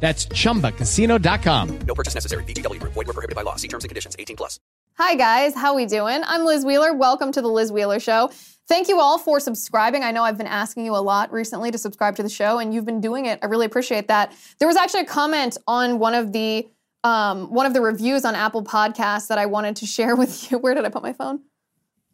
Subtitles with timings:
[0.00, 1.78] That's chumbacasino.com.
[1.86, 2.42] No purchase necessary.
[2.44, 2.94] VGW Group.
[2.94, 3.56] Void were prohibited by law.
[3.56, 4.16] See terms and conditions.
[4.18, 4.58] 18 plus.
[4.98, 6.20] Hi guys, how we doing?
[6.26, 6.92] I'm Liz Wheeler.
[6.92, 8.30] Welcome to the Liz Wheeler Show.
[8.68, 10.02] Thank you all for subscribing.
[10.02, 12.74] I know I've been asking you a lot recently to subscribe to the show, and
[12.74, 13.38] you've been doing it.
[13.42, 14.32] I really appreciate that.
[14.58, 16.68] There was actually a comment on one of the
[17.02, 20.58] um, one of the reviews on Apple Podcasts that I wanted to share with you.
[20.58, 21.40] Where did I put my phone?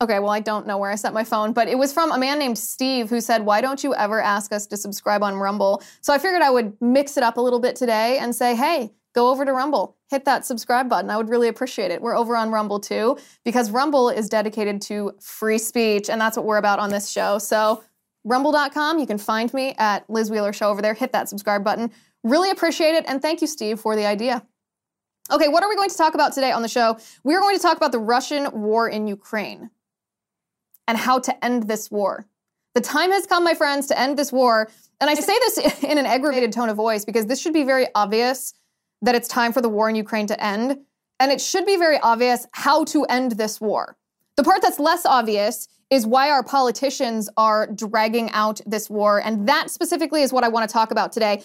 [0.02, 2.18] Okay, well, I don't know where I set my phone, but it was from a
[2.18, 5.82] man named Steve who said, Why don't you ever ask us to subscribe on Rumble?
[6.02, 8.92] So I figured I would mix it up a little bit today and say, Hey,
[9.14, 11.08] go over to Rumble, hit that subscribe button.
[11.08, 12.02] I would really appreciate it.
[12.02, 16.44] We're over on Rumble too, because Rumble is dedicated to free speech, and that's what
[16.44, 17.38] we're about on this show.
[17.38, 17.82] So,
[18.24, 20.92] rumble.com, you can find me at Liz Wheeler Show over there.
[20.92, 21.90] Hit that subscribe button.
[22.22, 24.44] Really appreciate it, and thank you, Steve, for the idea.
[25.32, 26.98] Okay, what are we going to talk about today on the show?
[27.24, 29.70] We're going to talk about the Russian war in Ukraine
[30.88, 32.26] and how to end this war.
[32.74, 34.70] The time has come, my friends, to end this war.
[35.00, 37.86] And I say this in an aggravated tone of voice because this should be very
[37.94, 38.54] obvious
[39.02, 40.78] that it's time for the war in Ukraine to end.
[41.18, 43.96] And it should be very obvious how to end this war.
[44.36, 49.22] The part that's less obvious is why our politicians are dragging out this war.
[49.22, 51.42] And that specifically is what I want to talk about today.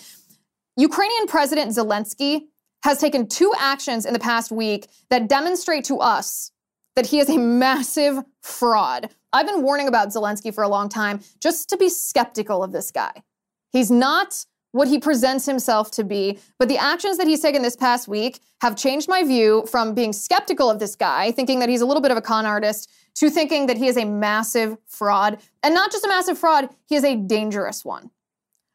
[0.76, 2.48] Ukrainian President Zelensky
[2.84, 6.52] has taken two actions in the past week that demonstrate to us
[6.96, 9.10] that he is a massive fraud.
[9.34, 12.92] I've been warning about Zelensky for a long time just to be skeptical of this
[12.92, 13.24] guy.
[13.72, 17.76] He's not what he presents himself to be, but the actions that he's taken this
[17.76, 21.82] past week have changed my view from being skeptical of this guy, thinking that he's
[21.82, 25.40] a little bit of a con artist, to thinking that he is a massive fraud.
[25.64, 28.12] And not just a massive fraud, he is a dangerous one.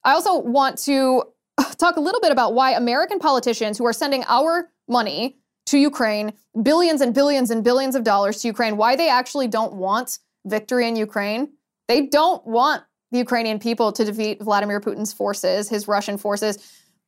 [0.04, 1.22] I also want to
[1.78, 6.32] talk a little bit about why American politicians who are sending our money to Ukraine,
[6.62, 10.88] billions and billions and billions of dollars to Ukraine, why they actually don't want victory
[10.88, 11.52] in Ukraine.
[11.88, 16.58] They don't want the Ukrainian people to defeat Vladimir Putin's forces, his Russian forces.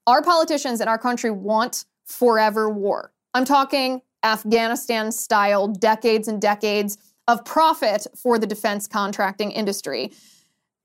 [0.07, 3.13] Our politicians in our country want forever war.
[3.35, 6.99] I'm talking Afghanistan style, decades and decades
[7.29, 10.13] of profit for the defense contracting industry.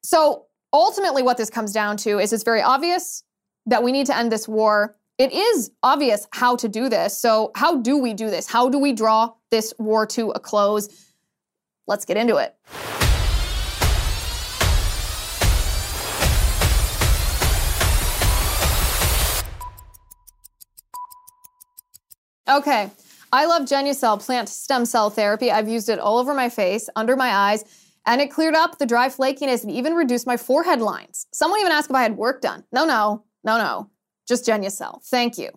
[0.04, 3.24] So ultimately, what this comes down to is it's very obvious
[3.66, 4.98] that we need to end this war.
[5.18, 7.18] It is obvious how to do this.
[7.18, 8.48] So, how do we do this?
[8.48, 10.90] How do we draw this war to a close?
[11.88, 12.56] Let's get into it.
[22.50, 22.92] Okay,
[23.32, 25.50] I love Genucel plant stem cell therapy.
[25.50, 27.64] I've used it all over my face, under my eyes,
[28.06, 31.26] and it cleared up the dry flakiness and even reduced my forehead lines.
[31.32, 32.64] Someone even asked if I had work done.
[32.72, 33.90] No, no, no, no,
[34.28, 35.02] just Genucel.
[35.06, 35.50] Thank you.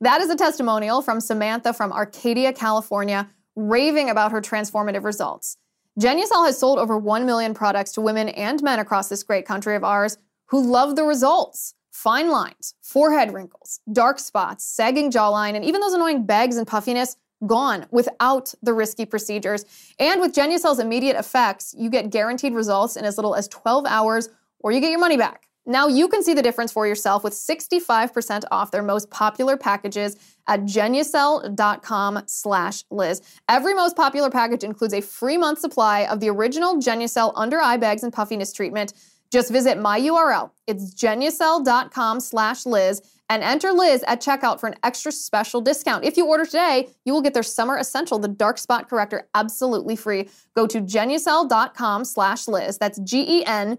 [0.00, 5.56] That is a testimonial from Samantha from Arcadia, California, raving about her transformative results.
[5.98, 9.76] Genucel has sold over 1 million products to women and men across this great country
[9.76, 11.74] of ours who love the results.
[11.92, 17.16] Fine lines, forehead wrinkles, dark spots, sagging jawline, and even those annoying bags and puffiness
[17.46, 19.64] gone without the risky procedures.
[19.98, 24.28] And with Genucel's immediate effects, you get guaranteed results in as little as 12 hours
[24.60, 25.49] or you get your money back.
[25.70, 30.16] Now you can see the difference for yourself with 65% off their most popular packages
[30.48, 33.22] at genucel.com slash Liz.
[33.48, 37.76] Every most popular package includes a free month supply of the original Genucel under eye
[37.76, 38.94] bags and puffiness treatment.
[39.30, 40.50] Just visit my URL.
[40.66, 46.04] It's genucel.com slash Liz and enter Liz at checkout for an extra special discount.
[46.04, 49.94] If you order today, you will get their Summer Essential, the Dark Spot Corrector, absolutely
[49.94, 50.28] free.
[50.56, 52.76] Go to genucel.com slash Liz.
[52.76, 53.78] That's G-E-N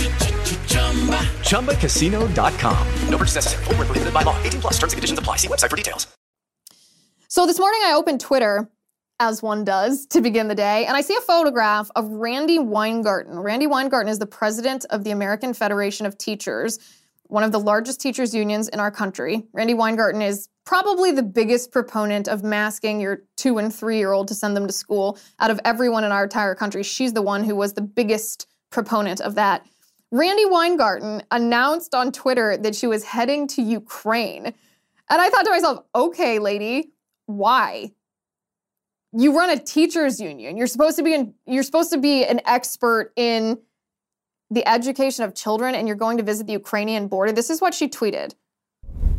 [1.43, 2.87] ChumbaCasino.com.
[3.09, 3.63] No purchase necessary.
[3.65, 4.41] Full prohibited by law.
[4.41, 5.37] 18 plus terms and conditions apply.
[5.37, 6.07] See website for details.
[7.27, 8.69] So this morning I opened Twitter,
[9.19, 13.39] as one does, to begin the day, and I see a photograph of Randi Weingarten.
[13.39, 16.79] Randi Weingarten is the president of the American Federation of Teachers
[17.31, 19.47] one of the largest teachers unions in our country.
[19.53, 24.27] Randi Weingarten is probably the biggest proponent of masking your two and three year old
[24.27, 26.83] to send them to school out of everyone in our entire country.
[26.83, 29.65] She's the one who was the biggest proponent of that.
[30.11, 34.45] Randi Weingarten announced on Twitter that she was heading to Ukraine.
[34.45, 36.91] And I thought to myself, okay, lady,
[37.25, 37.91] why?
[39.13, 40.57] You run a teachers union.
[40.57, 43.57] You're supposed to be in, you're supposed to be an expert in
[44.49, 47.31] the education of children and you're going to visit the Ukrainian border.
[47.31, 48.35] This is what she tweeted.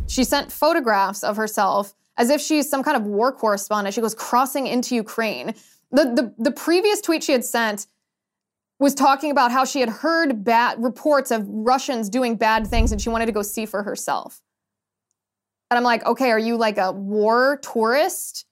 [0.07, 3.95] She sent photographs of herself as if she's some kind of war correspondent.
[3.95, 5.55] She goes crossing into Ukraine.
[5.91, 7.87] The, the, the previous tweet she had sent
[8.83, 13.01] was talking about how she had heard bad reports of Russians doing bad things and
[13.01, 14.41] she wanted to go see for herself.
[15.71, 18.45] And I'm like, okay, are you like a war tourist?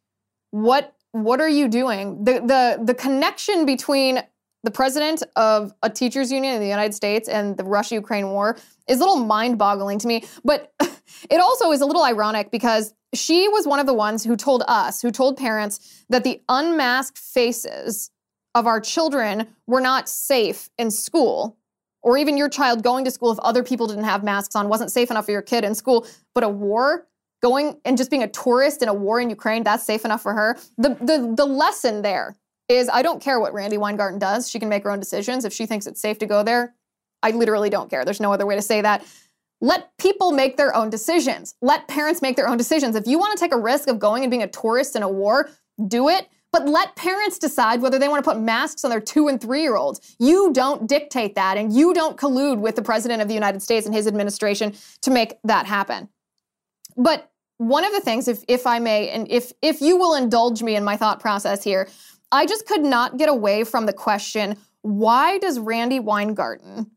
[0.51, 2.23] What what are you doing?
[2.23, 4.23] The the the connection between
[4.63, 8.57] the president of a teachers union in the United States and the Russia-Ukraine war
[8.87, 10.23] is a little mind-boggling to me.
[10.45, 10.71] But
[11.29, 14.63] it also is a little ironic because she was one of the ones who told
[14.67, 18.11] us, who told parents that the unmasked faces
[18.55, 21.57] of our children were not safe in school,
[22.03, 24.91] or even your child going to school if other people didn't have masks on wasn't
[24.91, 27.07] safe enough for your kid in school, but a war
[27.41, 30.33] going and just being a tourist in a war in Ukraine, that's safe enough for
[30.33, 30.57] her.
[30.77, 32.35] The the the lesson there
[32.69, 34.49] is I don't care what Randi Weingarten does.
[34.49, 35.45] She can make her own decisions.
[35.45, 36.73] If she thinks it's safe to go there,
[37.23, 38.05] I literally don't care.
[38.05, 39.05] There's no other way to say that.
[39.59, 41.53] Let people make their own decisions.
[41.61, 42.95] Let parents make their own decisions.
[42.95, 45.09] If you want to take a risk of going and being a tourist in a
[45.09, 45.49] war,
[45.87, 46.27] do it.
[46.51, 49.61] But let parents decide whether they want to put masks on their two and three
[49.61, 50.15] year olds.
[50.19, 53.85] You don't dictate that, and you don't collude with the president of the United States
[53.85, 56.09] and his administration to make that happen.
[56.97, 60.63] But one of the things, if, if I may, and if, if you will indulge
[60.63, 61.87] me in my thought process here,
[62.31, 66.89] I just could not get away from the question why does Randi Weingarten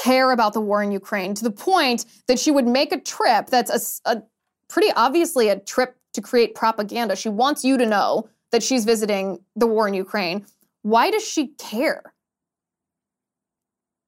[0.00, 3.46] care about the war in Ukraine to the point that she would make a trip
[3.46, 4.22] that's a, a
[4.68, 7.16] pretty obviously a trip to create propaganda?
[7.16, 10.46] She wants you to know that she's visiting the war in Ukraine.
[10.82, 12.14] Why does she care?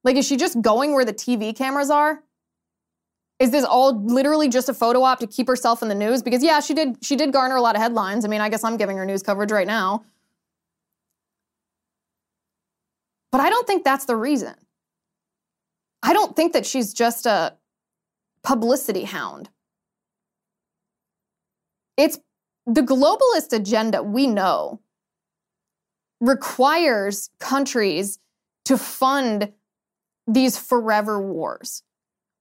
[0.02, 2.22] Like, is she just going where the TV cameras are?
[3.38, 6.22] Is this all literally just a photo op to keep herself in the news?
[6.22, 8.24] Because yeah, she did she did garner a lot of headlines.
[8.24, 10.04] I mean, I guess I'm giving her news coverage right now.
[13.32, 14.54] But I don't think that's the reason.
[16.02, 17.54] I don't think that she's just a
[18.42, 19.48] publicity hound.
[21.96, 22.18] It's
[22.66, 24.80] the globalist agenda, we know,
[26.20, 28.18] requires countries
[28.66, 29.52] to fund
[30.26, 31.82] these forever wars.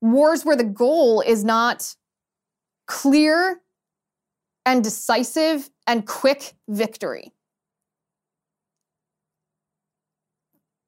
[0.01, 1.95] Wars where the goal is not
[2.87, 3.61] clear
[4.65, 7.31] and decisive and quick victory.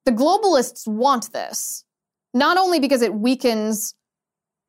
[0.06, 1.86] The globalists want this,
[2.34, 3.96] not only because it weakens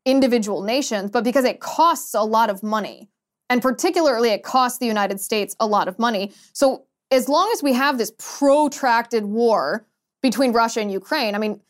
[0.04, 3.08] individual nations, but because it costs a lot of money.
[3.52, 6.32] And particularly, it costs the United States a lot of money.
[6.54, 9.84] So, as long as we have this protracted war
[10.22, 11.60] between Russia and Ukraine, I mean,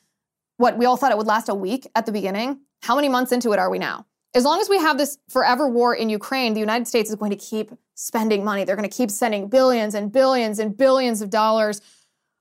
[0.58, 2.61] what we all thought it would last a week at the beginning.
[2.82, 4.06] How many months into it are we now?
[4.32, 7.32] As long as we have this forever war in Ukraine, the United States is going
[7.32, 8.62] to keep spending money.
[8.62, 11.81] They're going to keep sending billions and billions and billions of dollars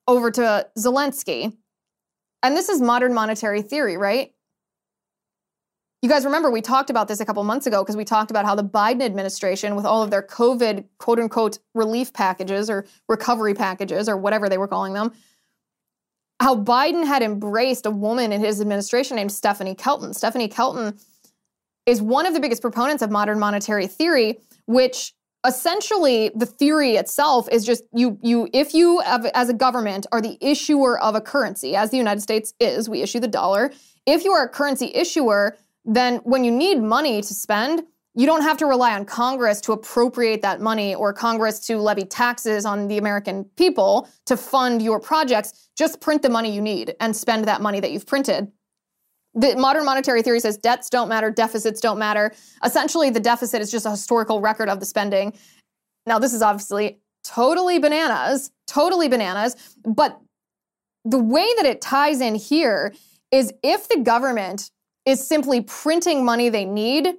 [0.08, 1.58] over to Zelensky.
[2.44, 4.36] And this is modern monetary theory, right?
[6.02, 8.44] You guys remember we talked about this a couple months ago because we talked about
[8.44, 13.54] how the Biden administration, with all of their COVID quote unquote relief packages or recovery
[13.54, 15.12] packages or whatever they were calling them,
[16.40, 20.16] how Biden had embraced a woman in his administration named Stephanie Kelton.
[20.16, 20.98] Stephanie Kelton
[21.86, 25.14] is one of the biggest proponents of modern monetary theory, which
[25.46, 30.38] essentially the theory itself is just you you if you as a government are the
[30.42, 33.72] issuer of a currency as the United States is we issue the dollar
[34.06, 37.84] if you are a currency issuer then when you need money to spend,
[38.14, 42.04] you don't have to rely on Congress to appropriate that money or Congress to levy
[42.04, 45.70] taxes on the American people to fund your projects.
[45.78, 48.52] Just print the money you need and spend that money that you've printed.
[49.34, 52.34] The modern monetary theory says debts don't matter, deficits don't matter.
[52.66, 55.34] Essentially, the deficit is just a historical record of the spending.
[56.06, 60.20] Now, this is obviously totally bananas, totally bananas, but
[61.06, 62.94] the way that it ties in here
[63.32, 64.70] is if the government
[65.06, 67.16] is simply printing money they need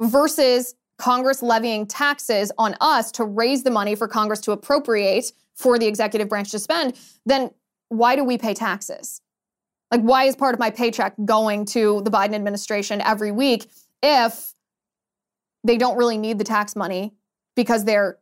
[0.00, 5.78] versus Congress levying taxes on us to raise the money for Congress to appropriate for
[5.78, 7.50] the executive branch to spend, then
[7.88, 9.20] why do we pay taxes?
[9.90, 13.68] Like, why is part of my paycheck going to the Biden administration every week
[14.02, 14.54] if
[15.64, 17.12] they don't really need the tax money
[17.54, 18.18] because they're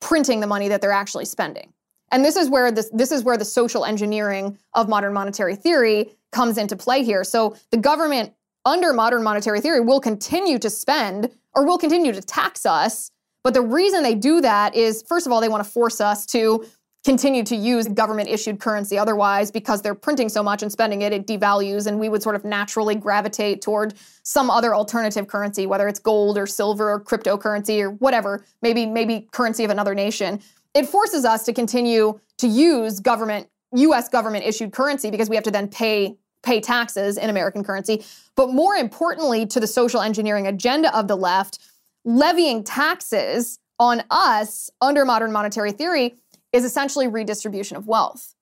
[0.00, 1.72] printing the money that they're actually spending?
[2.10, 6.12] And this is where this, this is where the social engineering of modern monetary theory
[6.32, 7.22] comes into play here.
[7.22, 8.32] So the government
[8.64, 13.10] under modern monetary theory, will continue to spend or will continue to tax us.
[13.42, 16.26] But the reason they do that is, first of all, they want to force us
[16.26, 16.64] to
[17.04, 18.98] continue to use government issued currency.
[18.98, 22.34] Otherwise, because they're printing so much and spending it, it devalues, and we would sort
[22.34, 27.80] of naturally gravitate toward some other alternative currency, whether it's gold or silver or cryptocurrency
[27.80, 30.40] or whatever, maybe maybe currency of another nation.
[30.74, 35.44] It forces us to continue to use government US government issued currency because we have
[35.44, 38.04] to then pay pay taxes in American currency.
[38.36, 41.58] But more importantly to the social engineering agenda of the left,
[42.04, 46.14] levying taxes on us under modern monetary theory
[46.52, 48.34] is essentially redistribution of wealth.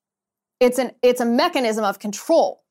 [0.61, 2.63] It's an it's a mechanism of control.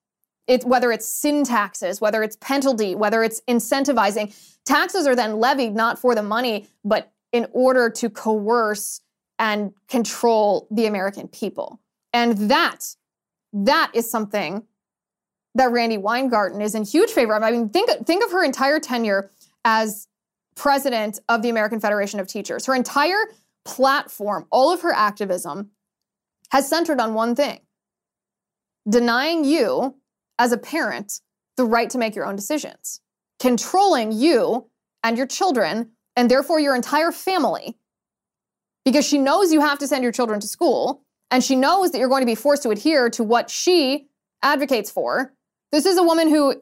[0.48, 4.34] It's whether it's sin taxes, whether it's penalty, whether it's incentivizing.
[4.66, 9.02] Taxes are then levied not for the money, but in order to coerce
[9.40, 11.80] and control the American people.
[12.14, 12.96] And that,
[13.54, 14.64] that is something
[15.58, 17.44] that Randi Weingarten is in huge favor of.
[17.44, 19.30] I mean, think, think of her entire tenure
[19.66, 20.08] as
[20.56, 22.66] president of the American Federation of Teachers.
[22.66, 23.26] Her entire
[23.66, 25.72] platform, all of her activism
[26.52, 27.60] has centered on one thing
[28.88, 29.96] denying you,
[30.40, 31.20] as a parent,
[31.58, 33.02] the right to make your own decisions,
[33.40, 34.70] controlling you
[35.04, 37.76] and your children, and therefore your entire family,
[38.86, 42.00] because she knows you have to send your children to school, and she knows that
[42.00, 44.08] you're going to be forced to adhere to what she
[44.42, 45.34] advocates for.
[45.72, 46.62] This is a woman who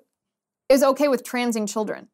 [0.69, 2.07] is okay with transing children.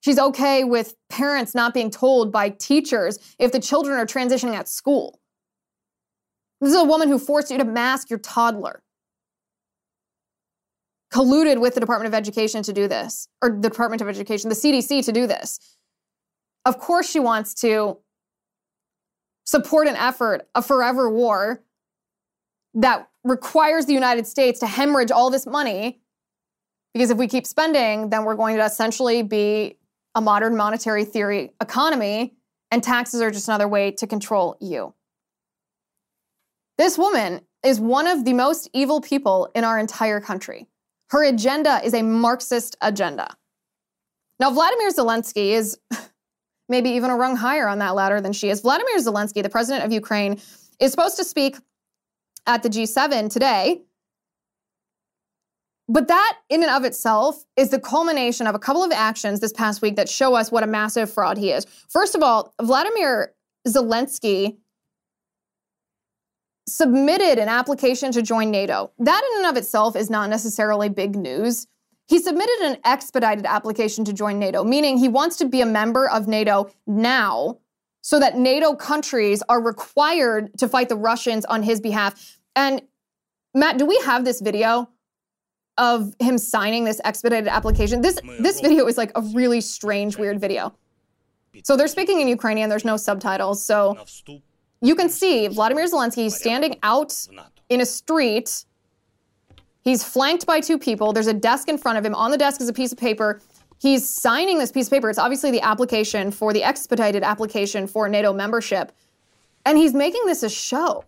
[0.00, 4.68] She's okay with parents not being told by teachers if the children are transitioning at
[4.68, 5.20] school.
[6.60, 8.82] This is a woman who forced you to mask your toddler.
[11.12, 14.54] Colluded with the Department of Education to do this, or the Department of Education, the
[14.54, 15.58] CDC to do this.
[16.64, 17.98] Of course, she wants to
[19.44, 21.62] support an effort, a forever war
[22.74, 26.00] that requires the United States to hemorrhage all this money.
[26.94, 29.76] Because if we keep spending, then we're going to essentially be
[30.14, 32.34] a modern monetary theory economy,
[32.70, 34.94] and taxes are just another way to control you.
[36.76, 40.66] This woman is one of the most evil people in our entire country.
[41.10, 43.28] Her agenda is a Marxist agenda.
[44.40, 45.78] Now, Vladimir Zelensky is
[46.68, 48.60] maybe even a rung higher on that ladder than she is.
[48.60, 50.40] Vladimir Zelensky, the president of Ukraine,
[50.78, 51.56] is supposed to speak
[52.48, 53.82] at the G7 today
[55.88, 59.54] but that, in and of itself, is the culmination of a couple of actions this
[59.54, 61.64] past week that show us what a massive fraud he is.
[61.88, 63.32] First of all, Vladimir
[63.66, 64.58] Zelensky
[66.68, 68.92] submitted an application to join NATO.
[68.98, 71.66] That, in and of itself, is not necessarily big news.
[72.06, 76.06] He submitted an expedited application to join NATO, meaning he wants to be a member
[76.06, 77.58] of NATO now
[78.02, 82.37] so that NATO countries are required to fight the Russians on his behalf.
[82.58, 82.82] And
[83.54, 84.88] Matt, do we have this video?
[85.78, 88.02] of him signing this expedited application.
[88.02, 90.74] This this video is like a really strange, weird video.
[91.62, 92.68] So they're speaking in Ukrainian.
[92.68, 93.96] There's no subtitles, so
[94.80, 97.14] you can see Vladimir Zelensky standing out
[97.68, 98.64] in a street.
[99.82, 101.12] He's flanked by two people.
[101.12, 102.14] There's a desk in front of him.
[102.14, 103.40] On the desk is a piece of paper.
[103.80, 105.08] He's signing this piece of paper.
[105.08, 108.90] It's obviously the application for the expedited application for NATO membership.
[109.64, 111.04] And he's making this a show.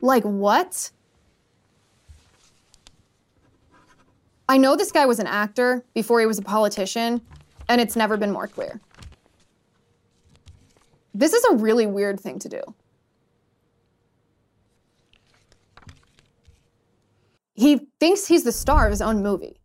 [0.00, 0.90] Like, what?
[4.48, 7.20] I know this guy was an actor before he was a politician,
[7.68, 8.80] and it's never been more clear.
[11.14, 12.62] This is a really weird thing to do.
[17.54, 19.56] He thinks he's the star of his own movie.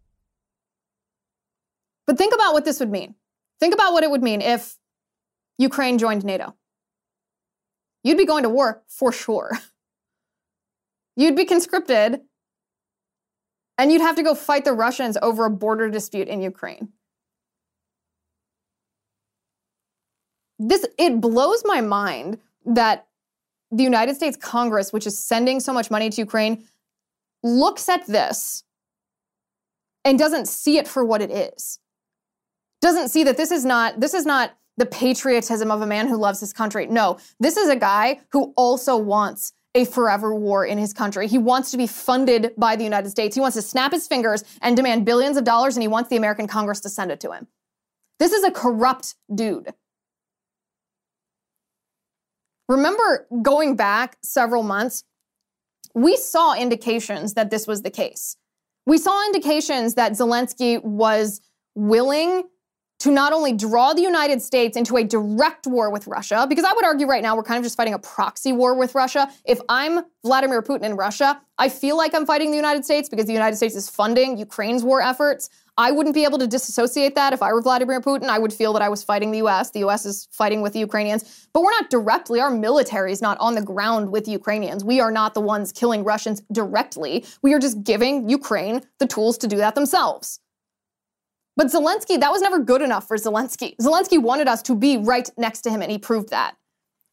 [2.08, 3.16] But think about what this would mean.
[3.60, 4.78] Think about what it would mean if
[5.58, 6.56] Ukraine joined NATO.
[8.04, 9.60] You'd be going to war for sure.
[11.22, 12.22] You'd be conscripted
[13.78, 16.90] and you'd have to go fight the Russians over a border dispute in Ukraine.
[20.58, 23.06] This it blows my mind that
[23.70, 26.64] the United States Congress, which is sending so much money to Ukraine,
[27.44, 28.64] looks at this
[30.04, 31.78] and doesn't see it for what it is.
[32.82, 36.18] Doesn't see that this is not this is not the patriotism of a man who
[36.18, 36.88] loves his country.
[36.88, 41.28] No, this is a guy who also wants a forever war in his country.
[41.28, 43.36] He wants to be funded by the United States.
[43.36, 46.18] He wants to snap his fingers and demand billions of dollars, and he wants the
[46.18, 47.48] American Congress to send it to him.
[48.20, 49.74] This is a corrupt dude.
[52.68, 55.04] Remember going back several months,
[55.94, 58.38] we saw indications that this was the case.
[58.86, 61.42] We saw indications that Zelensky was
[61.76, 62.44] willing
[63.02, 66.72] to not only draw the United States into a direct war with Russia, because I
[66.72, 69.28] would argue right now we're kind of just fighting a proxy war with Russia.
[69.44, 73.26] If I'm Vladimir Putin in Russia, I feel like I'm fighting the United States because
[73.26, 75.50] the United States is funding Ukraine's war efforts.
[75.80, 78.28] I wouldn't be able to disassociate that if I were Vladimir Putin.
[78.28, 79.72] I would feel that I was fighting the US.
[79.72, 81.48] The US is fighting with the Ukrainians.
[81.54, 84.84] But we're not directly, our military is not on the ground with Ukrainians.
[84.84, 87.26] We are not the ones killing Russians directly.
[87.42, 90.40] We are just giving Ukraine the tools to do that themselves.
[91.58, 93.76] But Zelensky, that was never good enough for Zelensky.
[93.78, 96.56] Zelensky wanted us to be right next to him, and he proved that.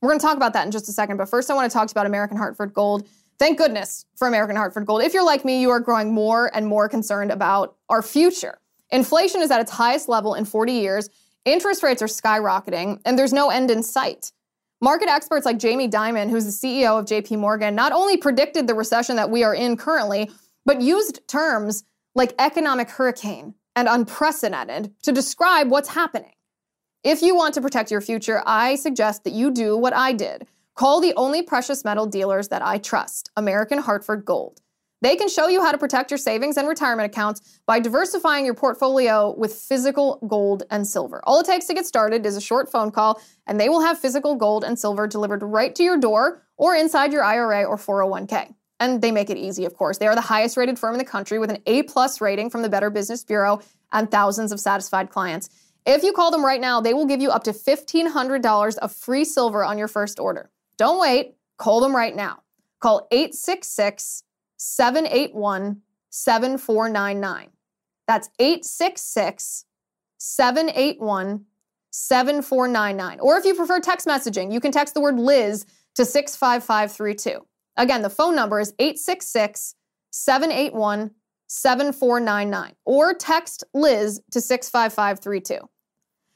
[0.00, 1.16] We're going to talk about that in just a second.
[1.16, 3.08] But first, I want to talk about American Hartford Gold.
[3.38, 5.02] Thank goodness for American Hartford Gold.
[5.02, 8.58] If you're like me, you are growing more and more concerned about our future.
[8.90, 11.10] Inflation is at its highest level in 40 years,
[11.44, 14.32] interest rates are skyrocketing, and there's no end in sight.
[14.80, 16.50] Market experts like Jamie Dimon, who's the
[16.82, 20.30] CEO of JP Morgan, not only predicted the recession that we are in currently,
[20.64, 26.32] but used terms like economic hurricane and unprecedented to describe what's happening.
[27.04, 30.48] If you want to protect your future, I suggest that you do what I did.
[30.74, 34.60] Call the only precious metal dealers that I trust, American Hartford Gold.
[35.00, 38.54] They can show you how to protect your savings and retirement accounts by diversifying your
[38.54, 41.20] portfolio with physical gold and silver.
[41.22, 44.00] All it takes to get started is a short phone call, and they will have
[44.00, 48.54] physical gold and silver delivered right to your door or inside your IRA or 401k.
[48.80, 49.98] And they make it easy, of course.
[49.98, 52.62] They are the highest rated firm in the country with an A plus rating from
[52.62, 53.60] the Better Business Bureau
[53.92, 55.50] and thousands of satisfied clients.
[55.84, 59.24] If you call them right now, they will give you up to $1,500 of free
[59.24, 60.50] silver on your first order.
[60.76, 61.34] Don't wait.
[61.56, 62.42] Call them right now.
[62.80, 64.22] Call 866
[64.56, 65.80] 781
[66.10, 67.48] 7499.
[68.06, 69.64] That's 866
[70.18, 71.44] 781
[71.90, 73.20] 7499.
[73.20, 77.46] Or if you prefer text messaging, you can text the word Liz to 65532.
[77.78, 79.74] Again, the phone number is 866
[80.10, 81.12] 781
[81.46, 85.60] 7499 or text Liz to 65532.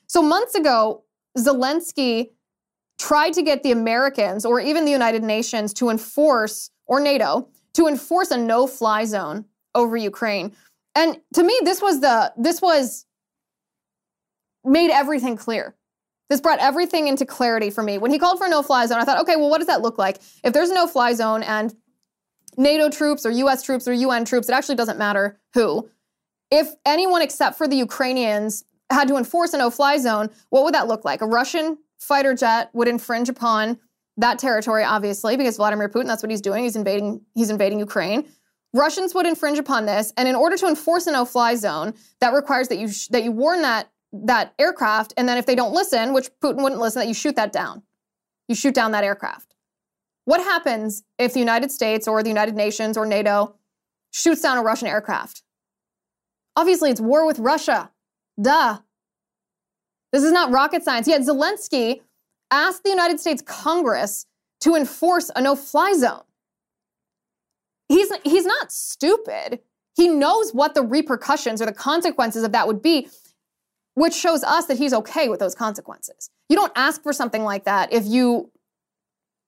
[0.06, 1.04] So months ago,
[1.36, 2.30] Zelensky
[2.98, 7.88] tried to get the Americans or even the United Nations to enforce, or NATO, to
[7.88, 9.44] enforce a no-fly zone
[9.74, 10.54] over Ukraine.
[10.94, 13.06] And to me, this was the this was
[14.64, 15.74] made everything clear.
[16.32, 17.98] This brought everything into clarity for me.
[17.98, 19.98] When he called for a no-fly zone, I thought, okay, well, what does that look
[19.98, 20.16] like?
[20.42, 21.74] If there's a no-fly zone and
[22.56, 25.90] NATO troops or US troops or UN troops, it actually doesn't matter who.
[26.50, 30.72] If anyone except for the Ukrainians had to enforce a no fly zone, what would
[30.72, 31.20] that look like?
[31.20, 33.78] A Russian fighter jet would infringe upon
[34.16, 36.64] that territory, obviously, because Vladimir Putin, that's what he's doing.
[36.64, 38.26] He's invading, he's invading Ukraine.
[38.72, 42.68] Russians would infringe upon this, and in order to enforce a no-fly zone, that requires
[42.68, 46.12] that you sh- that you warn that that aircraft, and then if they don't listen,
[46.12, 47.82] which Putin wouldn't listen, that you shoot that down.
[48.48, 49.54] You shoot down that aircraft.
[50.24, 53.56] What happens if the United States or the United Nations or NATO
[54.12, 55.42] shoots down a Russian aircraft?
[56.54, 57.90] Obviously, it's war with Russia.
[58.40, 58.78] Duh.
[60.12, 61.08] This is not rocket science.
[61.08, 62.02] Yet Zelensky
[62.50, 64.26] asked the United States Congress
[64.60, 66.22] to enforce a no fly zone.
[67.88, 69.60] He's, he's not stupid.
[69.96, 73.08] He knows what the repercussions or the consequences of that would be,
[73.94, 76.30] which shows us that he's okay with those consequences.
[76.48, 78.50] You don't ask for something like that if you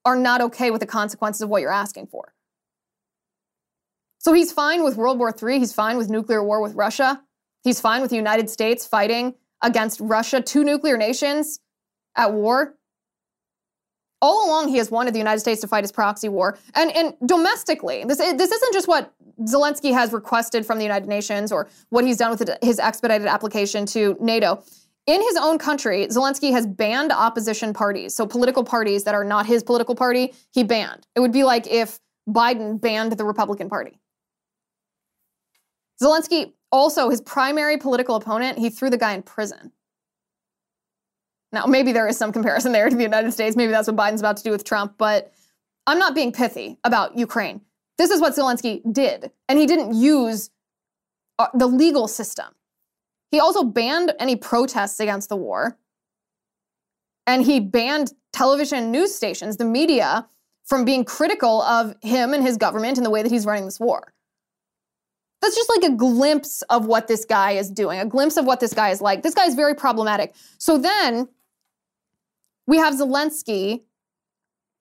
[0.05, 2.35] are not okay with the consequences of what you're asking for.
[4.19, 5.59] So he's fine with World War III.
[5.59, 7.23] He's fine with nuclear war with Russia.
[7.63, 11.61] He's fine with the United States fighting against Russia, two nuclear nations
[12.17, 12.75] at war.
[14.25, 16.57] All along, he has wanted the United States to fight his proxy war.
[16.75, 21.53] And, and domestically, this, this isn't just what Zelensky has requested from the United Nations
[21.53, 24.63] or what he's done with his expedited application to NATO.
[25.07, 28.15] In his own country, Zelensky has banned opposition parties.
[28.15, 31.07] So, political parties that are not his political party, he banned.
[31.15, 34.01] It would be like if Biden banned the Republican Party.
[36.03, 39.71] Zelensky, also, his primary political opponent, he threw the guy in prison.
[41.55, 43.57] Now, maybe there is some comparison there to the United States.
[43.57, 45.33] Maybe that's what Biden's about to do with Trump, but
[45.87, 47.61] I'm not being pithy about Ukraine.
[47.97, 50.51] This is what Zelensky did, and he didn't use
[51.39, 52.47] uh, the legal system.
[53.31, 55.77] He also banned any protests against the war.
[57.27, 60.27] And he banned television news stations, the media,
[60.65, 63.81] from being critical of him and his government and the way that he's running this
[63.81, 64.13] war.
[65.41, 68.61] That's just like a glimpse of what this guy is doing, a glimpse of what
[68.61, 69.23] this guy is like.
[69.23, 70.35] This guy is very problematic.
[70.59, 71.29] So then
[72.68, 73.82] we have Zelensky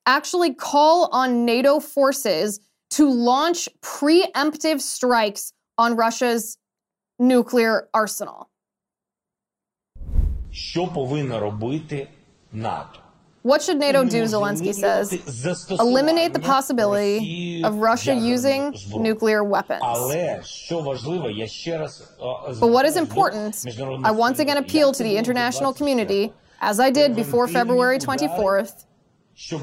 [0.06, 6.58] actually call on NATO forces to launch preemptive strikes on Russia's
[7.18, 8.48] nuclear arsenal.
[10.50, 12.08] Що повинна робити
[12.52, 13.00] НАТО?
[13.44, 15.06] What should NATO do, Zelensky says?
[15.86, 18.74] Eliminate the possibility of Russia using
[19.08, 19.80] nuclear weapons.
[22.62, 23.52] But what is important,
[24.04, 26.32] I once again appeal to the international community,
[26.63, 28.85] as I did before February 24th.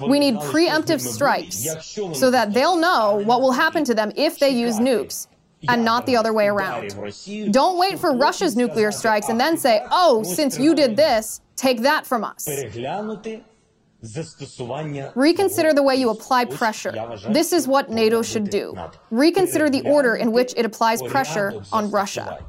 [0.08, 1.66] We need preemptive strikes
[2.18, 5.28] so that they'll know what will happen to them if they use nukes
[5.68, 6.94] and not the other way around.
[7.52, 11.80] Don't wait for Russia's nuclear strikes and then say, oh, since you did this, take
[11.82, 12.48] that from us.
[15.14, 16.92] Reconsider the way you apply pressure.
[17.28, 18.74] This is what NATO should do.
[19.10, 22.44] Reconsider the order in which it applies pressure on Russia.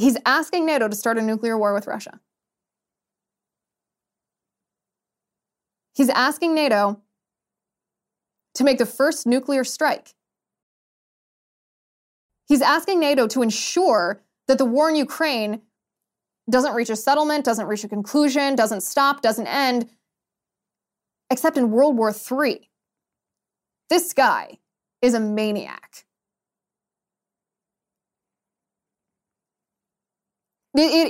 [0.00, 2.20] He's asking NATO to start a nuclear war with Russia.
[5.94, 7.02] He's asking NATO
[8.54, 10.14] to make the first nuclear strike.
[12.48, 15.60] He's asking NATO to ensure that the war in Ukraine
[16.48, 19.90] doesn't reach a settlement, doesn't reach a conclusion, doesn't stop, doesn't end,
[21.28, 22.70] except in World War III.
[23.90, 24.58] This guy
[25.02, 26.06] is a maniac.
[30.74, 31.08] It,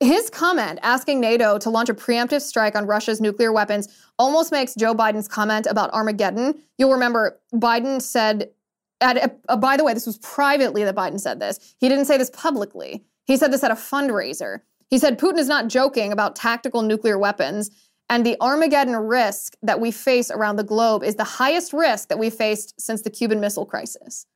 [0.00, 4.52] it, his comment asking NATO to launch a preemptive strike on Russia's nuclear weapons almost
[4.52, 6.60] makes Joe Biden's comment about Armageddon.
[6.78, 8.50] You'll remember Biden said,
[9.00, 11.74] at, uh, by the way, this was privately that Biden said this.
[11.78, 13.04] He didn't say this publicly.
[13.24, 14.60] He said this at a fundraiser.
[14.88, 17.70] He said Putin is not joking about tactical nuclear weapons,
[18.08, 22.18] and the Armageddon risk that we face around the globe is the highest risk that
[22.18, 24.26] we faced since the Cuban Missile Crisis.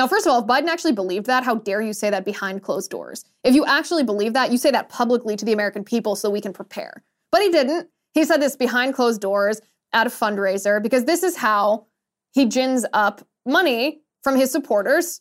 [0.00, 2.62] Now, first of all, if Biden actually believed that, how dare you say that behind
[2.62, 3.26] closed doors?
[3.44, 6.40] If you actually believe that, you say that publicly to the American people so we
[6.40, 7.02] can prepare.
[7.30, 7.90] But he didn't.
[8.14, 9.60] He said this behind closed doors
[9.92, 11.84] at a fundraiser because this is how
[12.30, 15.20] he gins up money from his supporters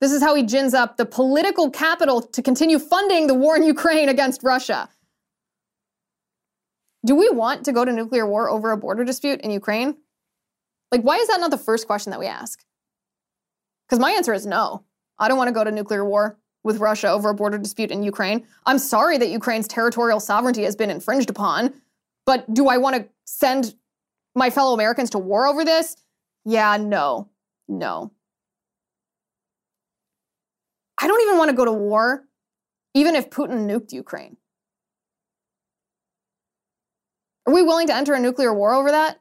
[0.00, 3.62] this is how he gins up the political capital to continue funding the war in
[3.62, 4.88] Ukraine against Russia.
[7.06, 9.96] Do we want to go to nuclear war over a border dispute in Ukraine?
[10.90, 12.62] Like, why is that not the first question that we ask?
[13.86, 14.84] Because my answer is no.
[15.18, 18.02] I don't want to go to nuclear war with Russia over a border dispute in
[18.02, 18.46] Ukraine.
[18.66, 21.74] I'm sorry that Ukraine's territorial sovereignty has been infringed upon,
[22.24, 23.74] but do I want to send
[24.34, 25.96] my fellow Americans to war over this?
[26.44, 27.28] Yeah, no,
[27.68, 28.12] no.
[31.00, 32.24] I don't even want to go to war,
[32.94, 34.36] even if Putin nuked Ukraine.
[37.46, 39.20] Are we willing to enter a nuclear war over that?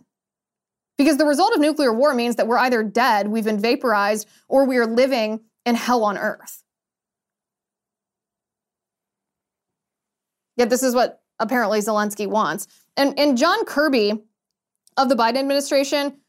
[1.03, 4.63] Because the result of nuclear war means that we're either dead, we've been vaporized, or
[4.63, 6.63] we are living in hell on earth.
[10.55, 12.67] Yet this is what apparently Zelensky wants.
[12.95, 14.13] And, and John Kirby
[14.95, 16.21] of the Biden administration,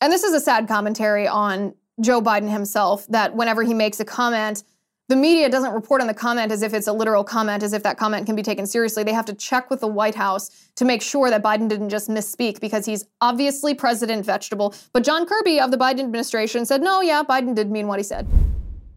[0.00, 4.04] and this is a sad commentary on Joe Biden himself, that whenever he makes a
[4.04, 4.62] comment,
[5.08, 7.82] the media doesn't report on the comment as if it's a literal comment, as if
[7.82, 9.04] that comment can be taken seriously.
[9.04, 12.08] They have to check with the White House to make sure that Biden didn't just
[12.08, 14.74] misspeak because he's obviously President Vegetable.
[14.94, 18.02] But John Kirby of the Biden administration said, no, yeah, Biden did mean what he
[18.02, 18.26] said.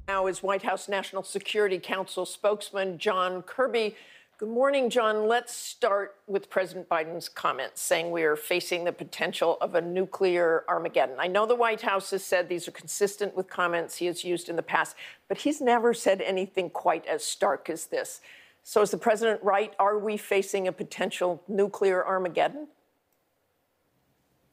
[0.07, 3.93] Now is White House National Security Council spokesman John Kirby
[4.39, 5.27] Good morning, John.
[5.27, 10.63] Let's start with President Biden's comments saying we are facing the potential of a nuclear
[10.69, 11.15] Armageddon.
[11.17, 14.47] I know the White House has said these are consistent with comments he has used
[14.47, 14.95] in the past,
[15.27, 18.21] but he's never said anything quite as stark as this.
[18.61, 19.73] So, is the president right?
[19.79, 22.67] Are we facing a potential nuclear Armageddon?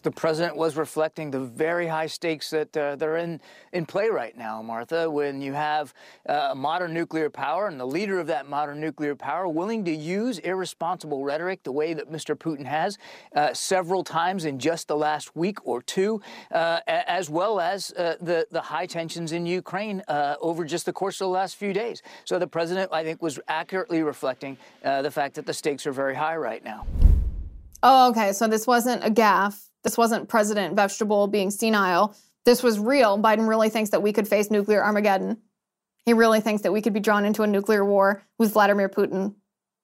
[0.05, 3.41] The president was reflecting the very high stakes that, uh, that are in,
[3.73, 5.95] in play right now, Martha, when you have
[6.29, 10.39] uh, modern nuclear power and the leader of that modern nuclear power willing to use
[10.41, 12.37] irresponsible rhetoric the way that Mr.
[12.37, 12.99] Putin has
[13.35, 16.21] uh, several times in just the last week or two,
[16.53, 20.93] uh, as well as uh, the, the high tensions in Ukraine uh, over just the
[20.93, 22.03] course of the last few days.
[22.27, 26.15] So the president, I think, was accurately reflecting the fact that the stakes are very
[26.15, 26.87] high right now.
[27.83, 28.33] Oh, okay.
[28.33, 32.17] So this wasn't a gaffe this wasn't President Vegetable being senile.
[32.45, 33.19] This was real.
[33.19, 35.39] Biden really thinks that we could face nuclear Armageddon.
[36.05, 39.35] He really thinks that we could be drawn into a nuclear war with Vladimir Putin.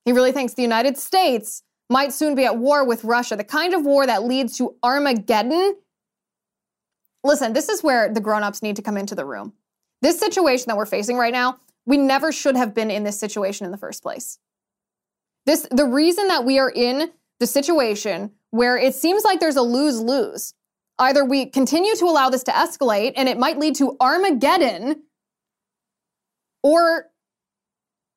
[0.05, 3.75] He really thinks the United States might soon be at war with Russia, the kind
[3.75, 5.77] of war that leads to Armageddon.
[7.25, 9.53] Listen, this is where the grown-ups need to come into the room.
[10.03, 13.67] This situation that we're facing right now, we never should have been in this situation
[13.67, 14.39] in the first place.
[15.47, 19.63] This the reason that we are in the situation where it seems like there's a
[19.63, 20.55] lose lose.
[20.99, 25.03] Either we continue to allow this to escalate and it might lead to Armageddon,
[26.63, 27.07] or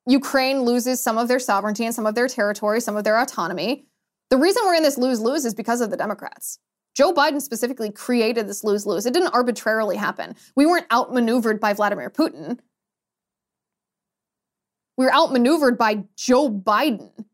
[0.06, 3.86] Ukraine loses some of their sovereignty and some of their territory, some of their autonomy.
[4.30, 6.58] The reason we're in this lose lose is because of the Democrats.
[6.94, 9.06] Joe Biden specifically created this lose lose.
[9.06, 10.34] It didn't arbitrarily happen.
[10.54, 12.58] We weren't outmaneuvered by Vladimir Putin.
[14.96, 17.24] We were outmaneuvered by Joe Biden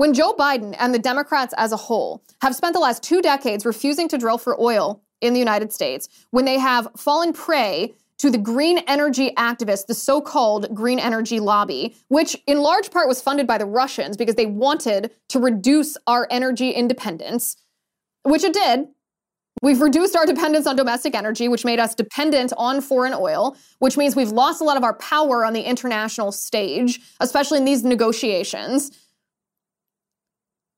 [0.00, 3.66] When Joe Biden and the Democrats as a whole have spent the last two decades
[3.66, 8.30] refusing to drill for oil in the United States, when they have fallen prey to
[8.30, 13.20] the green energy activists, the so called green energy lobby, which in large part was
[13.20, 17.58] funded by the Russians because they wanted to reduce our energy independence,
[18.22, 18.88] which it did.
[19.60, 23.98] We've reduced our dependence on domestic energy, which made us dependent on foreign oil, which
[23.98, 27.84] means we've lost a lot of our power on the international stage, especially in these
[27.84, 28.90] negotiations.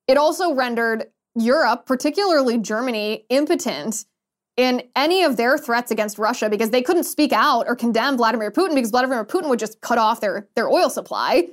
[0.08, 4.04] It also rendered Europe, particularly Germany, impotent
[4.56, 8.50] in any of their threats against Russia because they couldn't speak out or condemn Vladimir
[8.50, 11.48] Putin because Vladimir Putin would just cut off their, their oil supply.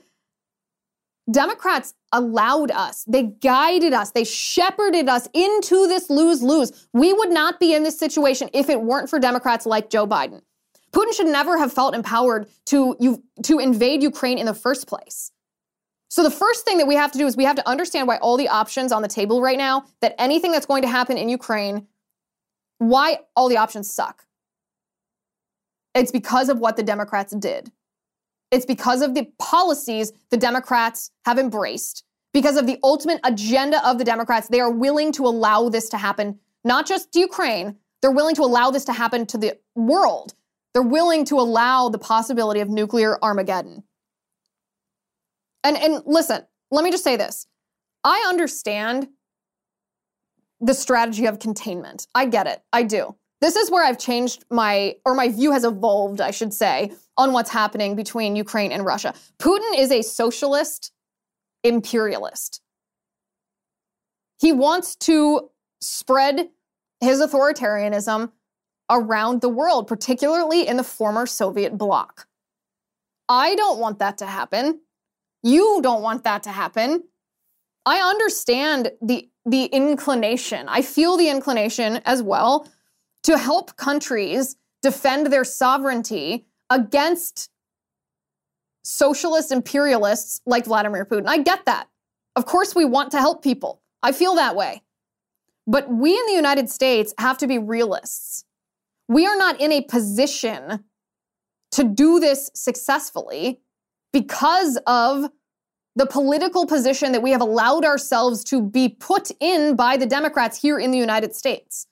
[1.32, 6.88] Democrats allowed us, they guided us, they shepherded us into this lose lose.
[6.92, 10.42] We would not be in this situation if it weren't for Democrats like Joe Biden.
[10.92, 15.32] Putin should never have felt empowered to, to invade Ukraine in the first place.
[16.10, 18.18] So, the first thing that we have to do is we have to understand why
[18.18, 21.30] all the options on the table right now, that anything that's going to happen in
[21.30, 21.88] Ukraine
[22.80, 24.26] why all the options suck.
[25.94, 27.72] It's because of what the Democrats did.
[28.52, 33.98] It's because of the policies the Democrats have embraced, because of the ultimate agenda of
[33.98, 34.48] the Democrats.
[34.48, 38.44] They are willing to allow this to happen, not just to Ukraine, they're willing to
[38.44, 40.34] allow this to happen to the world.
[40.74, 43.84] They're willing to allow the possibility of nuclear Armageddon.
[45.64, 46.42] And, and listen,
[46.72, 47.48] let me just say this.
[48.04, 49.10] I understand
[50.62, 52.08] the strategy of containment.
[52.14, 52.62] I get it.
[52.74, 53.16] I do.
[53.42, 57.32] This is where I've changed my, or my view has evolved, I should say, on
[57.32, 59.14] what's happening between Ukraine and Russia.
[59.40, 60.92] Putin is a socialist
[61.64, 62.62] imperialist.
[64.40, 65.50] He wants to
[65.82, 66.50] spread
[67.00, 68.32] his authoritarianism
[68.90, 72.28] around the world, particularly in the former Soviet bloc.
[73.30, 74.82] I don't want that to happen.
[75.44, 77.04] You don't want that to happen.
[77.86, 80.68] I understand the the inclination.
[80.68, 82.68] I feel the inclination as well
[83.24, 87.50] to help countries defend their sovereignty against
[88.84, 91.28] socialist imperialists like Vladimir Putin.
[91.28, 91.88] I get that.
[92.36, 93.82] Of course, we want to help people.
[94.04, 94.84] I feel that way.
[95.68, 98.46] But we in the United States have to be realists.
[99.08, 100.84] We are not in a position
[101.72, 103.62] to do this successfully
[104.12, 105.30] because of
[105.96, 110.62] the political position that we have allowed ourselves to be put in by the Democrats
[110.62, 111.88] here in the United States.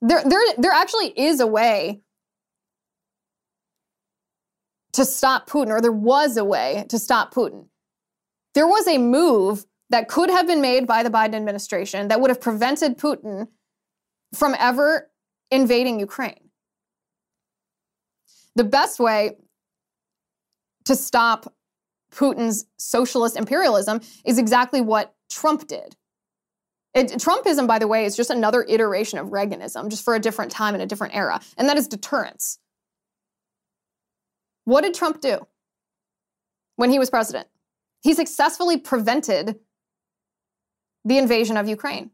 [0.00, 2.00] There, there, there actually is a way
[4.92, 7.66] to stop Putin, or there was a way to stop Putin.
[8.54, 12.30] There was a move that could have been made by the Biden administration that would
[12.30, 13.48] have prevented Putin
[14.34, 15.10] from ever
[15.50, 16.50] invading Ukraine.
[18.56, 19.36] The best way
[20.90, 21.54] to stop
[22.12, 25.94] Putin's socialist imperialism is exactly what Trump did.
[26.94, 30.50] It, Trumpism, by the way, is just another iteration of Reaganism, just for a different
[30.50, 32.58] time and a different era, and that is deterrence.
[34.64, 35.46] What did Trump do
[36.74, 37.46] when he was president?
[38.02, 39.60] He successfully prevented
[41.04, 42.10] the invasion of Ukraine.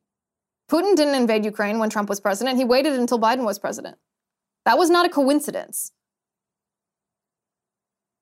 [0.70, 2.58] Putin didn't invade Ukraine when Trump was president.
[2.58, 3.96] He waited until Biden was president.
[4.66, 5.92] That was not a coincidence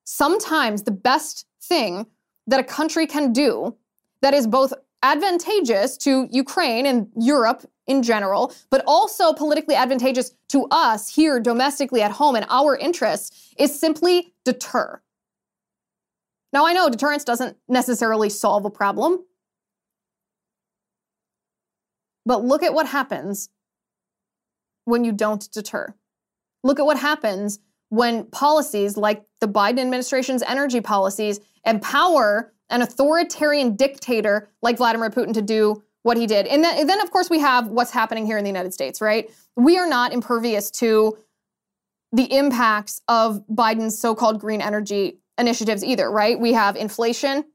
[0.05, 2.05] sometimes the best thing
[2.47, 3.75] that a country can do
[4.21, 10.65] that is both advantageous to Ukraine and Europe in general, but also politically advantageous to
[10.71, 15.01] us here domestically at home and our interests is simply deter.
[16.51, 19.25] Now, I know deterrence doesn't necessarily solve a problem,
[22.25, 23.49] but look at what happens
[24.85, 25.93] when you don't deter.
[26.63, 27.59] Look at what happens
[27.95, 35.33] when policies like the Biden administration's energy policies empower an authoritarian dictator like Vladimir Putin
[35.33, 36.45] to do what he did.
[36.47, 39.01] And then, and then, of course, we have what's happening here in the United States,
[39.01, 39.31] right?
[39.55, 41.17] We are not impervious to
[42.11, 46.39] the impacts of Biden's so called green energy initiatives either, right?
[46.39, 47.45] We have inflation,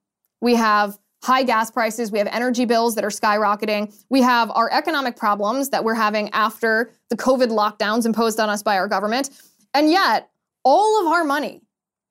[0.40, 4.72] we have high gas prices, we have energy bills that are skyrocketing, we have our
[4.72, 9.30] economic problems that we're having after the COVID lockdowns imposed on us by our government.
[9.74, 10.29] And yet,
[10.64, 11.62] all of our money,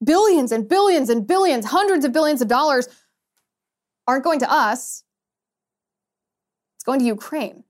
[0.03, 2.87] billions and billions and billions, hundreds of billions of dollars,
[4.07, 5.03] aren't going to us.
[6.77, 7.63] It's going to Ukraine.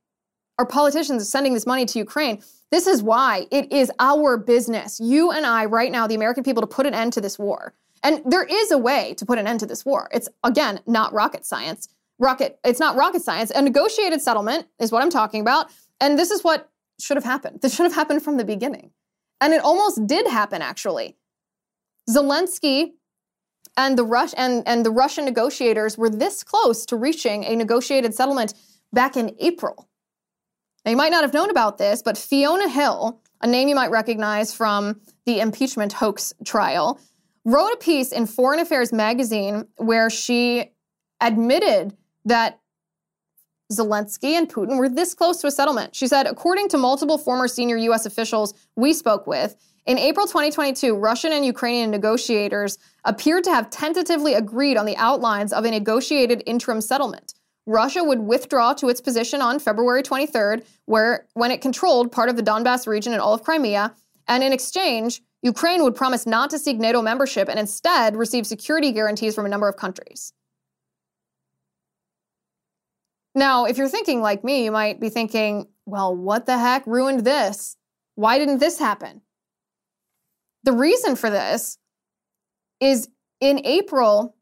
[0.57, 2.41] Our politicians are sending this money to Ukraine.
[2.71, 6.61] This is why it is our business, you and I, right now, the American people,
[6.61, 7.73] to put an end to this war.
[8.03, 10.09] And there is a way to put an end to this war.
[10.13, 11.89] It's, again, not rocket science.
[12.19, 13.51] Rocket, it's not rocket science.
[13.55, 15.71] A negotiated settlement is what I'm talking about.
[15.99, 17.61] And this is what should have happened.
[17.61, 18.91] This should have happened from the beginning.
[19.41, 21.15] And it almost did happen, actually.
[22.09, 22.91] Zelensky
[23.77, 28.53] and the and, and the Russian negotiators were this close to reaching a negotiated settlement
[28.91, 29.87] back in April.
[30.83, 33.91] Now, you might not have known about this, but Fiona Hill, a name you might
[33.91, 36.99] recognize from the impeachment hoax trial,
[37.45, 40.71] wrote a piece in Foreign Affairs magazine where she
[41.21, 42.58] admitted that
[43.71, 45.95] Zelensky and Putin were this close to a settlement.
[45.95, 48.05] She said, according to multiple former senior U.S.
[48.05, 49.55] officials we spoke with,
[49.85, 55.53] in April 2022, Russian and Ukrainian negotiators appeared to have tentatively agreed on the outlines
[55.53, 57.33] of a negotiated interim settlement.
[57.65, 62.35] Russia would withdraw to its position on February 23rd, where when it controlled part of
[62.35, 63.93] the Donbass region and all of Crimea,
[64.27, 68.91] and in exchange, Ukraine would promise not to seek NATO membership and instead receive security
[68.91, 70.33] guarantees from a number of countries.
[73.39, 77.23] Now, if you're thinking like me, you might be thinking, well, what the heck ruined
[77.23, 77.77] this?
[78.15, 79.21] Why didn't this happen?
[80.63, 81.77] The reason for this
[82.81, 83.07] is
[83.39, 84.35] in April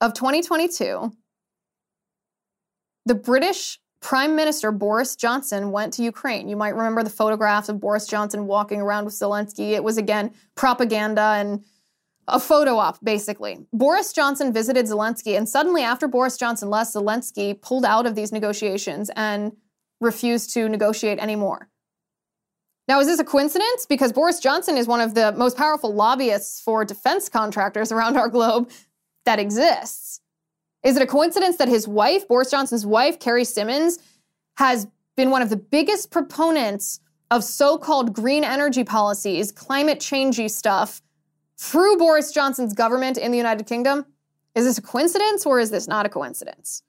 [0.00, 1.12] of 2022,
[3.04, 6.48] the British Prime Minister Boris Johnson went to Ukraine.
[6.48, 9.72] You might remember the photographs of Boris Johnson walking around with Zelensky.
[9.72, 11.62] It was again propaganda and
[12.28, 13.58] a photo op, basically.
[13.72, 18.32] Boris Johnson visited Zelensky, and suddenly, after Boris Johnson left, Zelensky pulled out of these
[18.32, 19.52] negotiations and
[20.00, 21.68] refused to negotiate anymore.
[22.86, 23.86] Now, is this a coincidence?
[23.86, 28.28] Because Boris Johnson is one of the most powerful lobbyists for defense contractors around our
[28.28, 28.70] globe
[29.24, 30.20] that exists.
[30.82, 33.98] Is it a coincidence that his wife, Boris Johnson's wife, Carrie Symonds,
[34.58, 40.50] has been one of the biggest proponents of so called green energy policies, climate changey
[40.50, 41.00] stuff,
[41.56, 44.06] through Boris Johnson's government in the United Kingdom?
[44.54, 46.82] Is this a coincidence or is this not a coincidence?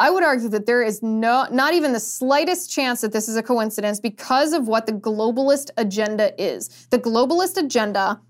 [0.00, 3.36] I would argue that there is no, not even the slightest chance that this is
[3.36, 6.86] a coincidence because of what the globalist agenda is.
[6.90, 8.20] The globalist agenda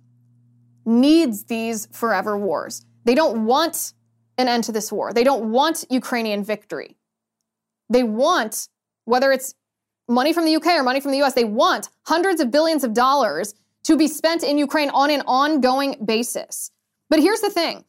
[0.84, 2.84] needs these forever wars.
[3.04, 3.94] They don't want
[4.36, 5.12] an end to this war.
[5.12, 6.96] They don't want Ukrainian victory.
[7.88, 8.68] They want,
[9.04, 9.54] whether it's
[10.08, 12.94] money from the UK or money from the US, they want hundreds of billions of
[12.94, 16.70] dollars to be spent in Ukraine on an ongoing basis.
[17.10, 17.84] But here's the thing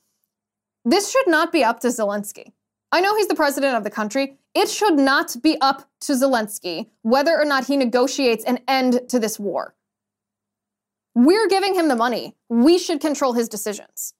[0.83, 2.51] this should not be up to Zelensky.
[2.91, 4.37] I know he's the president of the country.
[4.53, 9.19] It should not be up to Zelensky whether or not he negotiates an end to
[9.19, 9.75] this war.
[11.13, 12.35] We're giving him the money.
[12.49, 14.13] We should control his decisions.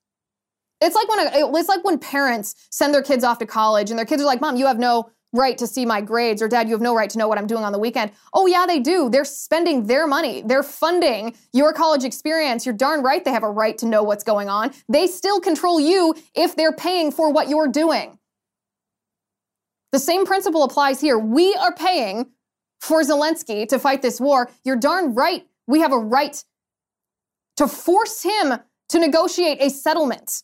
[0.82, 3.98] It's like when a, it's like when parents send their kids off to college and
[3.98, 6.67] their kids are like, "Mom, you have no right to see my grades," or "Dad,
[6.67, 8.80] you have no right to know what I'm doing on the weekend." Oh yeah, they
[8.80, 9.10] do.
[9.10, 10.41] They're spending their money.
[10.45, 12.65] They're funding your college experience.
[12.65, 14.71] You're darn right they have a right to know what's going on.
[14.89, 18.19] They still control you if they're paying for what you're doing.
[19.91, 21.17] The same principle applies here.
[21.17, 22.32] We are paying
[22.82, 24.50] for Zelensky to fight this war.
[24.63, 25.48] You're darn right.
[25.67, 26.43] We have a right
[27.58, 28.56] to force him
[28.89, 30.43] to negotiate a settlement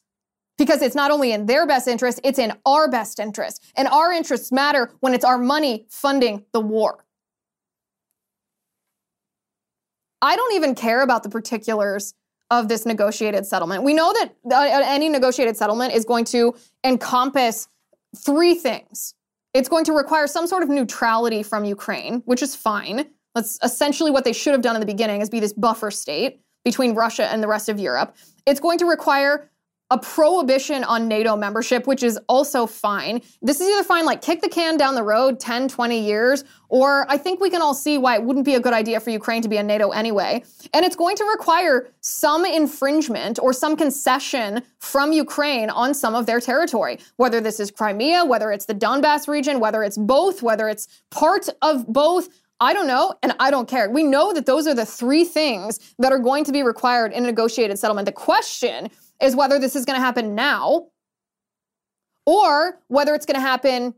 [0.62, 3.63] because it's not only in their best interest, it's in our best interest.
[3.76, 7.04] And our interests matter when it's our money funding the war.
[10.21, 12.13] I don't even care about the particulars
[12.52, 13.82] of this negotiated settlement.
[13.82, 17.67] We know that uh, any negotiated settlement is going to encompass
[18.15, 19.15] three things.
[19.56, 23.08] It's going to require some sort of neutrality from Ukraine, which is fine.
[23.34, 26.39] That's essentially what they should have done in the beginning is be this buffer state
[26.63, 28.15] between Russia and the rest of Europe.
[28.45, 29.50] It's going to require
[29.91, 33.21] a prohibition on NATO membership, which is also fine.
[33.41, 37.06] This is either fine, like kick the can down the road 10, 20 years, or
[37.12, 39.41] I think we can all see why it wouldn't be a good idea for Ukraine
[39.41, 40.43] to be in NATO anyway.
[40.73, 46.25] And it's going to require some infringement or some concession from Ukraine on some of
[46.25, 50.69] their territory, whether this is Crimea, whether it's the Donbass region, whether it's both, whether
[50.69, 52.30] it's part of both.
[52.62, 53.89] I don't know, and I don't care.
[53.89, 57.23] We know that those are the three things that are going to be required in
[57.23, 58.06] a negotiated settlement.
[58.06, 60.88] The question is whether this is going to happen now
[62.25, 63.93] or whether it's going to happen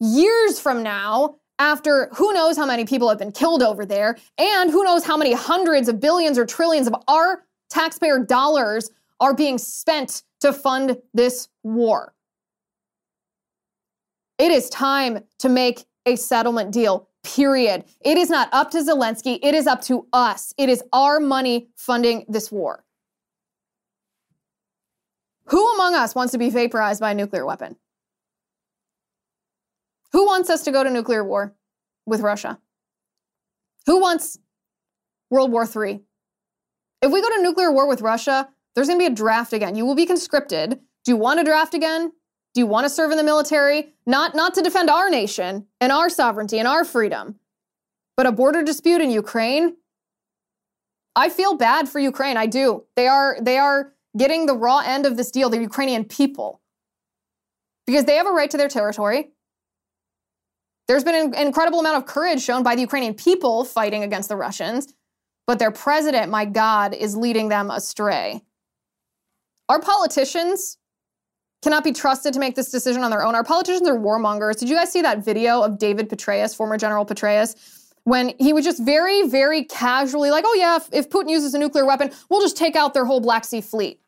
[0.00, 4.70] years from now after who knows how many people have been killed over there and
[4.70, 9.56] who knows how many hundreds of billions or trillions of our taxpayer dollars are being
[9.56, 12.14] spent to fund this war.
[14.38, 17.84] It is time to make a settlement deal period.
[18.02, 19.38] It is not up to Zelensky.
[19.42, 20.54] It is up to us.
[20.56, 22.84] It is our money funding this war.
[25.48, 27.76] Who among us wants to be vaporized by a nuclear weapon?
[30.12, 31.54] Who wants us to go to nuclear war
[32.06, 32.58] with Russia?
[33.86, 34.38] Who wants
[35.30, 36.00] World War III?
[37.02, 39.76] If we go to nuclear war with Russia, there's going to be a draft again.
[39.76, 40.80] You will be conscripted.
[41.04, 42.12] Do you want to draft again?
[42.54, 43.92] Do you want to serve in the military?
[44.06, 47.38] Not, not to defend our nation and our sovereignty and our freedom,
[48.16, 49.76] but a border dispute in Ukraine?
[51.14, 52.36] I feel bad for Ukraine.
[52.36, 52.84] I do.
[52.96, 56.60] They are they are getting the raw end of this deal, the Ukrainian people.
[57.86, 59.30] Because they have a right to their territory.
[60.88, 64.36] There's been an incredible amount of courage shown by the Ukrainian people fighting against the
[64.36, 64.94] Russians,
[65.46, 68.42] but their president, my God, is leading them astray.
[69.68, 70.78] Our politicians
[71.62, 73.34] cannot be trusted to make this decision on their own.
[73.34, 74.58] Our politicians are warmongers.
[74.58, 77.56] Did you guys see that video of David Petraeus, former General Petraeus,
[78.04, 81.58] when he was just very, very casually like, oh, yeah, if, if Putin uses a
[81.58, 84.00] nuclear weapon, we'll just take out their whole Black Sea fleet.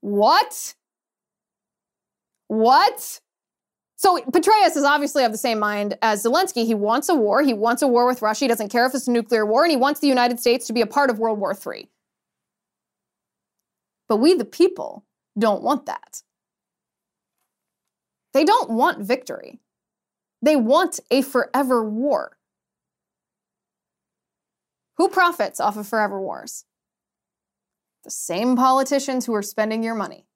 [0.00, 0.74] What?
[2.48, 3.20] What?
[3.96, 6.66] So Petraeus is obviously of the same mind as Zelensky.
[6.66, 7.42] He wants a war.
[7.42, 8.44] He wants a war with Russia.
[8.44, 10.72] He doesn't care if it's a nuclear war, and he wants the United States to
[10.72, 11.88] be a part of World War III.
[14.08, 15.04] But we, the people,
[15.38, 16.22] don't want that.
[18.32, 19.60] They don't want victory.
[20.42, 22.36] They want a forever war.
[24.98, 26.64] Who profits off of forever wars?
[28.06, 30.26] The same politicians who are spending your money.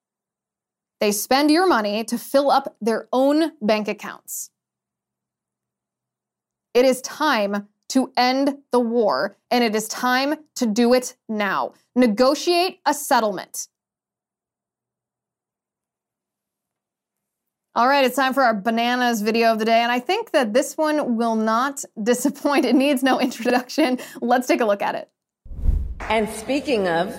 [0.98, 4.50] They spend your money to fill up their own bank accounts.
[6.74, 11.74] It is time to end the war, and it is time to do it now.
[11.94, 13.68] Negotiate a settlement.
[17.76, 20.52] All right, it's time for our bananas video of the day, and I think that
[20.54, 22.64] this one will not disappoint.
[22.64, 24.00] It needs no introduction.
[24.20, 25.08] Let's take a look at it.
[26.00, 27.14] And speaking of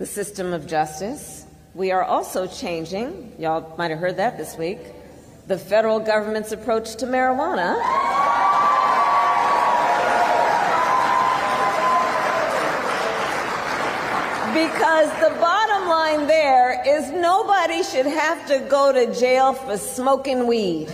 [0.00, 1.44] the system of justice,
[1.74, 4.78] we are also changing, y'all might have heard that this week,
[5.46, 7.74] the federal government's approach to marijuana.
[14.54, 20.46] Because the bottom line there is nobody should have to go to jail for smoking
[20.46, 20.88] weed.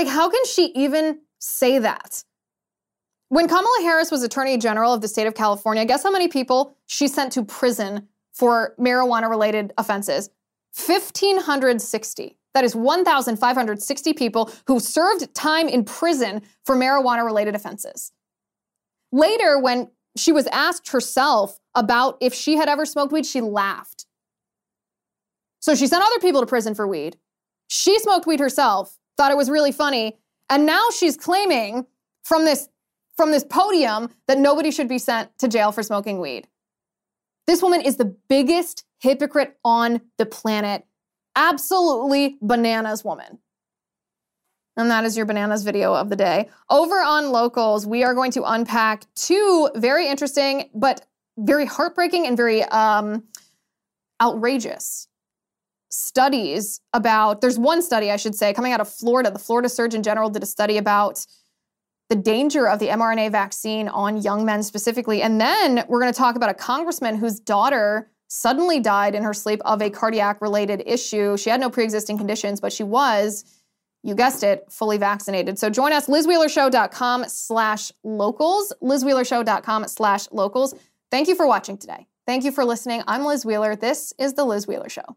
[0.00, 2.24] Like, how can she even say that?
[3.28, 6.74] When Kamala Harris was Attorney General of the state of California, guess how many people
[6.86, 10.30] she sent to prison for marijuana related offenses?
[10.86, 12.38] 1,560.
[12.54, 18.10] That is 1,560 people who served time in prison for marijuana related offenses.
[19.12, 24.06] Later, when she was asked herself about if she had ever smoked weed, she laughed.
[25.58, 27.18] So she sent other people to prison for weed.
[27.68, 30.16] She smoked weed herself, thought it was really funny,
[30.48, 31.84] and now she's claiming
[32.24, 32.70] from this
[33.18, 36.48] from this podium that nobody should be sent to jail for smoking weed.
[37.46, 40.86] This woman is the biggest hypocrite on the planet.
[41.36, 43.40] Absolutely bananas woman.
[44.78, 46.48] And that is your bananas video of the day.
[46.70, 51.04] Over on locals, we are going to unpack two very interesting, but
[51.36, 53.24] very heartbreaking and very um,
[54.22, 55.08] outrageous
[55.90, 57.40] studies about.
[57.40, 59.30] There's one study, I should say, coming out of Florida.
[59.30, 61.26] The Florida Surgeon General did a study about
[62.08, 65.22] the danger of the mRNA vaccine on young men specifically.
[65.22, 69.34] And then we're going to talk about a congressman whose daughter suddenly died in her
[69.34, 71.36] sleep of a cardiac related issue.
[71.36, 73.44] She had no pre existing conditions, but she was,
[74.02, 75.58] you guessed it, fully vaccinated.
[75.58, 80.74] So join us, lizwheelershow.com slash locals, lizwheelershow.com slash locals.
[81.10, 82.06] Thank you for watching today.
[82.26, 83.02] Thank you for listening.
[83.08, 83.74] I'm Liz Wheeler.
[83.74, 85.16] This is The Liz Wheeler Show.